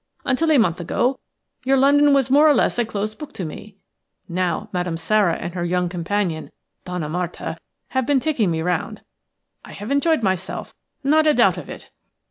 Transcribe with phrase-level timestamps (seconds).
[0.25, 1.19] Until a month ago
[1.63, 3.77] your London was more or less a closed book to me.
[4.27, 6.49] Now, Madame Sara and her young companion,
[6.85, 7.55] Donna Marta,
[7.89, 9.03] have been taking me round.
[9.63, 11.91] I have enjoyed myself, not a doubt of it."